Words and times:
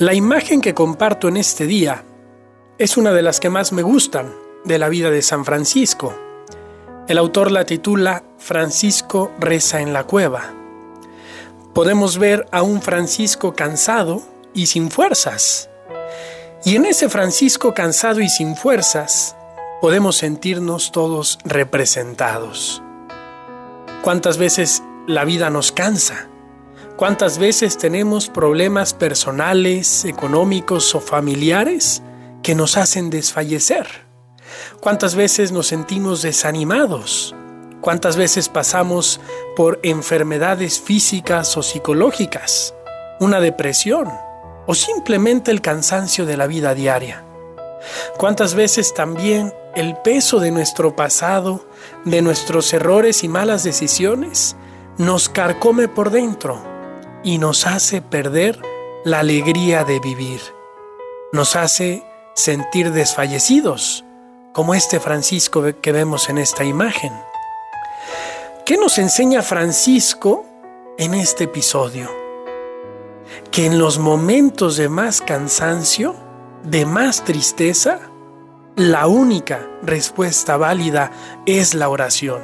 La 0.00 0.14
imagen 0.14 0.62
que 0.62 0.72
comparto 0.72 1.28
en 1.28 1.36
este 1.36 1.66
día 1.66 2.04
es 2.78 2.96
una 2.96 3.12
de 3.12 3.20
las 3.20 3.38
que 3.38 3.50
más 3.50 3.70
me 3.70 3.82
gustan 3.82 4.34
de 4.64 4.78
la 4.78 4.88
vida 4.88 5.10
de 5.10 5.20
San 5.20 5.44
Francisco. 5.44 6.14
El 7.06 7.18
autor 7.18 7.50
la 7.50 7.66
titula 7.66 8.24
Francisco 8.38 9.30
reza 9.38 9.82
en 9.82 9.92
la 9.92 10.04
cueva. 10.04 10.54
Podemos 11.74 12.16
ver 12.16 12.46
a 12.50 12.62
un 12.62 12.80
Francisco 12.80 13.52
cansado 13.52 14.22
y 14.54 14.68
sin 14.68 14.90
fuerzas. 14.90 15.68
Y 16.64 16.76
en 16.76 16.86
ese 16.86 17.10
Francisco 17.10 17.74
cansado 17.74 18.22
y 18.22 18.30
sin 18.30 18.56
fuerzas 18.56 19.36
podemos 19.82 20.16
sentirnos 20.16 20.92
todos 20.92 21.38
representados. 21.44 22.82
¿Cuántas 24.00 24.38
veces 24.38 24.82
la 25.06 25.26
vida 25.26 25.50
nos 25.50 25.72
cansa? 25.72 26.30
¿Cuántas 27.00 27.38
veces 27.38 27.78
tenemos 27.78 28.28
problemas 28.28 28.92
personales, 28.92 30.04
económicos 30.04 30.94
o 30.94 31.00
familiares 31.00 32.02
que 32.42 32.54
nos 32.54 32.76
hacen 32.76 33.08
desfallecer? 33.08 33.86
¿Cuántas 34.80 35.14
veces 35.14 35.50
nos 35.50 35.68
sentimos 35.68 36.20
desanimados? 36.20 37.34
¿Cuántas 37.80 38.18
veces 38.18 38.50
pasamos 38.50 39.18
por 39.56 39.80
enfermedades 39.82 40.78
físicas 40.78 41.56
o 41.56 41.62
psicológicas? 41.62 42.74
¿Una 43.18 43.40
depresión? 43.40 44.06
¿O 44.66 44.74
simplemente 44.74 45.50
el 45.50 45.62
cansancio 45.62 46.26
de 46.26 46.36
la 46.36 46.46
vida 46.46 46.74
diaria? 46.74 47.24
¿Cuántas 48.18 48.54
veces 48.54 48.92
también 48.92 49.54
el 49.74 49.96
peso 50.04 50.38
de 50.38 50.50
nuestro 50.50 50.94
pasado, 50.96 51.64
de 52.04 52.20
nuestros 52.20 52.74
errores 52.74 53.24
y 53.24 53.28
malas 53.28 53.64
decisiones, 53.64 54.54
nos 54.98 55.30
carcome 55.30 55.88
por 55.88 56.10
dentro 56.10 56.69
y 57.22 57.38
nos 57.38 57.66
hace 57.66 58.02
perder 58.02 58.60
la 59.04 59.20
alegría 59.20 59.84
de 59.84 60.00
vivir. 60.00 60.40
Nos 61.32 61.56
hace 61.56 62.04
sentir 62.34 62.92
desfallecidos, 62.92 64.04
como 64.52 64.74
este 64.74 65.00
Francisco 65.00 65.64
que 65.80 65.92
vemos 65.92 66.28
en 66.28 66.38
esta 66.38 66.64
imagen. 66.64 67.12
¿Qué 68.66 68.76
nos 68.76 68.98
enseña 68.98 69.42
Francisco 69.42 70.44
en 70.98 71.14
este 71.14 71.44
episodio? 71.44 72.10
Que 73.50 73.66
en 73.66 73.78
los 73.78 73.98
momentos 73.98 74.76
de 74.76 74.88
más 74.88 75.20
cansancio, 75.20 76.14
de 76.64 76.86
más 76.86 77.24
tristeza, 77.24 78.00
la 78.76 79.06
única 79.06 79.68
respuesta 79.82 80.56
válida 80.56 81.10
es 81.46 81.74
la 81.74 81.88
oración. 81.88 82.40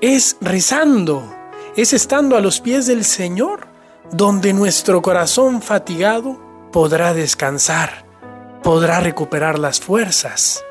Es 0.00 0.36
rezando 0.40 1.37
es 1.82 1.92
estando 1.92 2.36
a 2.36 2.40
los 2.40 2.60
pies 2.60 2.88
del 2.88 3.04
Señor 3.04 3.68
donde 4.10 4.52
nuestro 4.52 5.00
corazón 5.00 5.62
fatigado 5.62 6.36
podrá 6.72 7.14
descansar, 7.14 8.04
podrá 8.64 8.98
recuperar 8.98 9.60
las 9.60 9.78
fuerzas. 9.78 10.64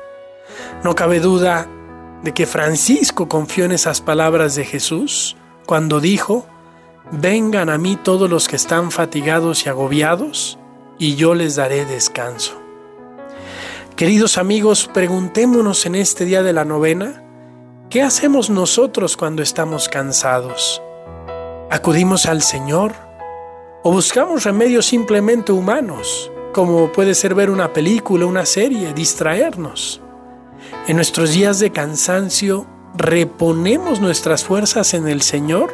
No 0.84 0.94
cabe 0.94 1.20
duda 1.20 1.66
de 2.22 2.34
que 2.34 2.44
Francisco 2.44 3.26
confió 3.26 3.64
en 3.64 3.72
esas 3.72 4.02
palabras 4.02 4.54
de 4.54 4.66
Jesús 4.66 5.34
cuando 5.64 5.98
dijo, 5.98 6.46
vengan 7.10 7.70
a 7.70 7.78
mí 7.78 7.96
todos 7.96 8.28
los 8.28 8.46
que 8.46 8.56
están 8.56 8.90
fatigados 8.90 9.64
y 9.64 9.70
agobiados, 9.70 10.58
y 10.98 11.14
yo 11.14 11.34
les 11.34 11.56
daré 11.56 11.86
descanso. 11.86 12.60
Queridos 13.96 14.36
amigos, 14.36 14.90
preguntémonos 14.92 15.86
en 15.86 15.94
este 15.94 16.26
día 16.26 16.42
de 16.42 16.52
la 16.52 16.66
novena, 16.66 17.24
¿qué 17.88 18.02
hacemos 18.02 18.50
nosotros 18.50 19.16
cuando 19.16 19.42
estamos 19.42 19.88
cansados? 19.88 20.82
¿Acudimos 21.70 22.24
al 22.24 22.40
Señor? 22.40 22.94
¿O 23.82 23.92
buscamos 23.92 24.44
remedios 24.44 24.86
simplemente 24.86 25.52
humanos, 25.52 26.32
como 26.54 26.90
puede 26.92 27.14
ser 27.14 27.34
ver 27.34 27.50
una 27.50 27.74
película, 27.74 28.24
una 28.24 28.46
serie, 28.46 28.94
distraernos? 28.94 30.00
En 30.86 30.96
nuestros 30.96 31.34
días 31.34 31.60
de 31.60 31.70
cansancio, 31.70 32.66
¿reponemos 32.96 34.00
nuestras 34.00 34.44
fuerzas 34.44 34.94
en 34.94 35.08
el 35.08 35.20
Señor, 35.20 35.70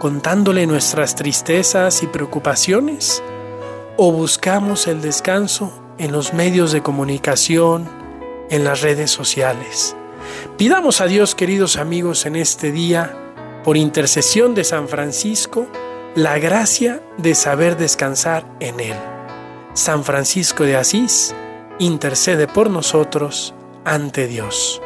contándole 0.00 0.66
nuestras 0.66 1.14
tristezas 1.14 2.02
y 2.02 2.08
preocupaciones? 2.08 3.22
¿O 3.96 4.10
buscamos 4.10 4.88
el 4.88 5.00
descanso 5.00 5.72
en 5.98 6.10
los 6.10 6.34
medios 6.34 6.72
de 6.72 6.82
comunicación, 6.82 7.88
en 8.50 8.64
las 8.64 8.80
redes 8.80 9.12
sociales? 9.12 9.94
Pidamos 10.56 11.00
a 11.00 11.06
Dios, 11.06 11.36
queridos 11.36 11.76
amigos, 11.76 12.26
en 12.26 12.34
este 12.34 12.72
día, 12.72 13.27
por 13.68 13.76
intercesión 13.76 14.54
de 14.54 14.64
San 14.64 14.88
Francisco, 14.88 15.66
la 16.14 16.38
gracia 16.38 17.02
de 17.18 17.34
saber 17.34 17.76
descansar 17.76 18.46
en 18.60 18.80
Él. 18.80 18.96
San 19.74 20.04
Francisco 20.04 20.64
de 20.64 20.74
Asís, 20.74 21.34
intercede 21.78 22.46
por 22.46 22.70
nosotros 22.70 23.54
ante 23.84 24.26
Dios. 24.26 24.80